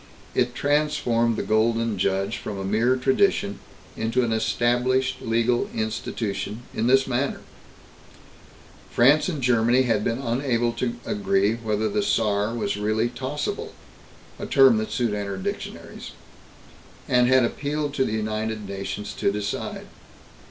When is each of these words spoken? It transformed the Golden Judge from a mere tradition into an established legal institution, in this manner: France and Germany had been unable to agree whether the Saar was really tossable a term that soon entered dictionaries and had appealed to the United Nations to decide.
It 0.33 0.55
transformed 0.55 1.37
the 1.37 1.43
Golden 1.43 1.95
Judge 1.99 2.37
from 2.37 2.57
a 2.57 2.65
mere 2.65 2.95
tradition 2.95 3.59
into 3.95 4.23
an 4.23 4.31
established 4.33 5.21
legal 5.21 5.69
institution, 5.75 6.63
in 6.73 6.87
this 6.87 7.05
manner: 7.05 7.41
France 8.89 9.29
and 9.29 9.43
Germany 9.43 9.83
had 9.83 10.03
been 10.03 10.17
unable 10.17 10.73
to 10.73 10.95
agree 11.05 11.53
whether 11.53 11.87
the 11.87 12.01
Saar 12.01 12.55
was 12.55 12.77
really 12.77 13.09
tossable 13.09 13.73
a 14.39 14.47
term 14.47 14.77
that 14.77 14.89
soon 14.91 15.13
entered 15.13 15.43
dictionaries 15.43 16.13
and 17.07 17.27
had 17.27 17.45
appealed 17.45 17.93
to 17.93 18.03
the 18.03 18.13
United 18.13 18.67
Nations 18.67 19.13
to 19.13 19.31
decide. 19.31 19.85